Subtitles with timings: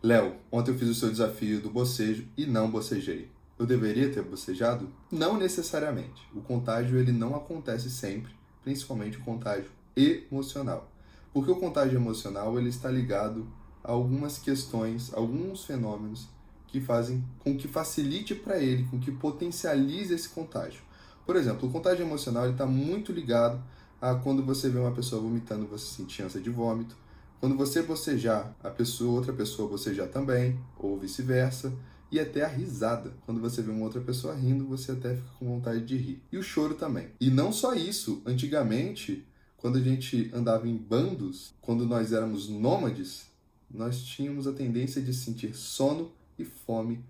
[0.00, 3.28] Léo, ontem eu fiz o seu desafio do bocejo e não bocejei.
[3.58, 4.88] Eu deveria ter bocejado?
[5.10, 6.22] Não necessariamente.
[6.32, 8.32] O contágio ele não acontece sempre,
[8.62, 10.88] principalmente o contágio emocional.
[11.32, 13.48] Porque o contágio emocional ele está ligado
[13.82, 16.28] a algumas questões, alguns fenômenos
[16.68, 20.80] que fazem com que facilite para ele, com que potencialize esse contágio.
[21.26, 23.60] Por exemplo, o contágio emocional está muito ligado
[24.00, 26.96] a quando você vê uma pessoa vomitando, você sentir ânsia de vômito.
[27.40, 31.72] Quando você bocejar, a pessoa, outra pessoa bocejar também, ou vice-versa.
[32.10, 33.12] E até a risada.
[33.26, 36.22] Quando você vê uma outra pessoa rindo, você até fica com vontade de rir.
[36.32, 37.10] E o choro também.
[37.20, 38.22] E não só isso.
[38.24, 39.26] Antigamente,
[39.58, 43.26] quando a gente andava em bandos, quando nós éramos nômades,
[43.70, 47.04] nós tínhamos a tendência de sentir sono e fome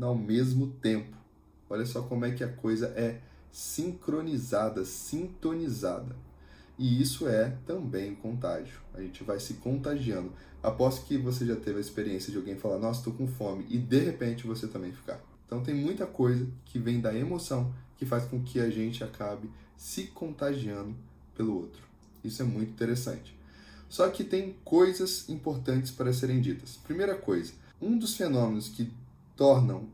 [0.00, 1.16] ao mesmo tempo.
[1.70, 6.14] Olha só como é que a coisa é sincronizada, sintonizada.
[6.78, 8.80] E isso é também contágio.
[8.92, 10.32] A gente vai se contagiando.
[10.62, 13.78] Aposto que você já teve a experiência de alguém falar, nossa, estou com fome, e
[13.78, 15.20] de repente você também ficar.
[15.46, 19.48] Então tem muita coisa que vem da emoção que faz com que a gente acabe
[19.76, 20.94] se contagiando
[21.36, 21.82] pelo outro.
[22.22, 23.36] Isso é muito interessante.
[23.88, 26.76] Só que tem coisas importantes para serem ditas.
[26.76, 28.92] Primeira coisa, um dos fenômenos que
[29.36, 29.88] tornam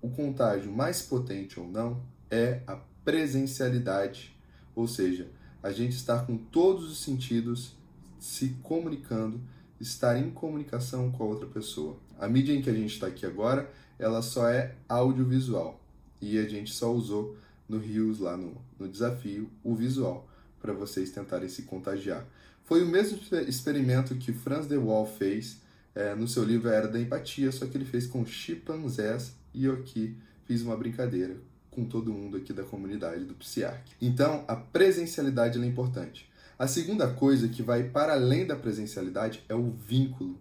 [0.00, 4.36] o contágio mais potente ou não é a presencialidade,
[4.74, 5.28] ou seja,
[5.62, 7.72] a gente estar com todos os sentidos
[8.18, 9.40] se comunicando,
[9.80, 11.96] estar em comunicação com a outra pessoa.
[12.18, 15.80] A mídia em que a gente está aqui agora, ela só é audiovisual
[16.20, 17.36] e a gente só usou
[17.68, 20.28] no Rios, lá no, no desafio, o visual,
[20.60, 22.26] para vocês tentarem se contagiar.
[22.64, 23.18] Foi o mesmo
[23.48, 25.60] experimento que Franz de Waal fez
[25.94, 29.74] é, no seu livro Era da Empatia, só que ele fez com chimpanzés e eu
[29.74, 31.36] aqui fiz uma brincadeira
[31.72, 33.82] com todo mundo aqui da comunidade do Psiarc.
[34.00, 36.30] Então, a presencialidade é importante.
[36.58, 40.40] A segunda coisa que vai para além da presencialidade é o vínculo.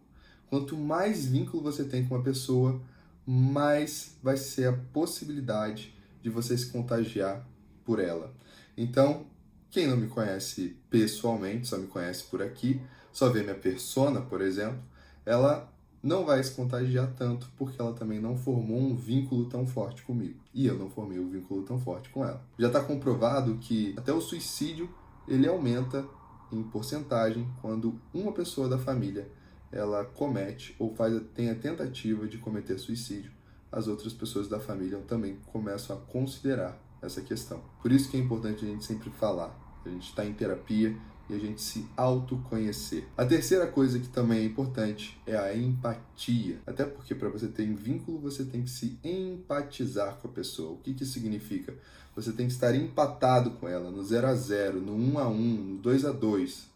[0.49, 2.79] Quanto mais vínculo você tem com uma pessoa,
[3.25, 7.47] mais vai ser a possibilidade de você se contagiar
[7.83, 8.33] por ela.
[8.77, 9.25] Então,
[9.69, 12.81] quem não me conhece pessoalmente, só me conhece por aqui,
[13.11, 14.83] só vê minha persona, por exemplo,
[15.25, 15.71] ela
[16.03, 20.39] não vai se contagiar tanto porque ela também não formou um vínculo tão forte comigo.
[20.53, 22.43] E eu não formei um vínculo tão forte com ela.
[22.57, 24.89] Já está comprovado que até o suicídio
[25.27, 26.05] ele aumenta
[26.51, 29.29] em porcentagem quando uma pessoa da família
[29.71, 33.31] ela comete ou faz tem a tentativa de cometer suicídio.
[33.71, 37.61] As outras pessoas da família também começam a considerar essa questão.
[37.81, 39.57] Por isso que é importante a gente sempre falar.
[39.85, 40.95] A gente está em terapia,
[41.31, 43.07] e a gente se autoconhecer.
[43.17, 46.59] A terceira coisa que também é importante é a empatia.
[46.67, 50.73] Até porque para você ter um vínculo, você tem que se empatizar com a pessoa.
[50.73, 51.73] O que, que significa?
[52.15, 55.33] Você tem que estar empatado com ela, no 0 a 0, no 1 a 1,
[55.37, 56.69] no 2 a 2.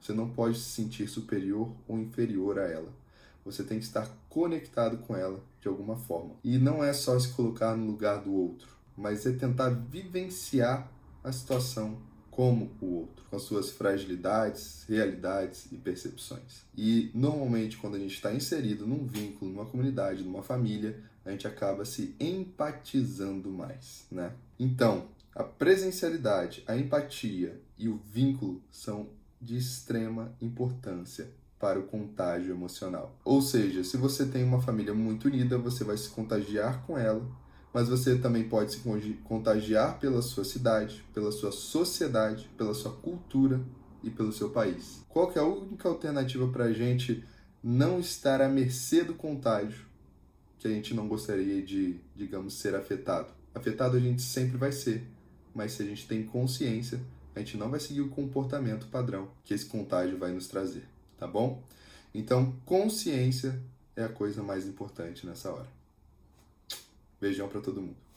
[0.00, 2.92] Você não pode se sentir superior ou inferior a ela.
[3.44, 6.30] Você tem que estar conectado com ela de alguma forma.
[6.42, 10.90] E não é só se colocar no lugar do outro, mas é tentar vivenciar
[11.22, 11.98] a situação
[12.38, 16.62] como o outro, com as suas fragilidades, realidades e percepções.
[16.72, 21.48] E normalmente, quando a gente está inserido num vínculo, numa comunidade, numa família, a gente
[21.48, 24.34] acaba se empatizando mais, né?
[24.56, 29.08] Então, a presencialidade, a empatia e o vínculo são
[29.42, 31.28] de extrema importância
[31.58, 33.18] para o contágio emocional.
[33.24, 37.28] Ou seja, se você tem uma família muito unida, você vai se contagiar com ela
[37.72, 38.80] mas você também pode se
[39.24, 43.60] contagiar pela sua cidade, pela sua sociedade, pela sua cultura
[44.02, 45.04] e pelo seu país.
[45.08, 47.24] Qual que é a única alternativa para a gente
[47.62, 49.86] não estar à mercê do contágio
[50.58, 53.28] que a gente não gostaria de, digamos, ser afetado?
[53.54, 55.06] Afetado a gente sempre vai ser,
[55.54, 57.00] mas se a gente tem consciência,
[57.34, 60.84] a gente não vai seguir o comportamento padrão que esse contágio vai nos trazer,
[61.16, 61.62] tá bom?
[62.14, 63.60] Então, consciência
[63.94, 65.77] é a coisa mais importante nessa hora.
[67.20, 68.07] Beijão para todo mundo.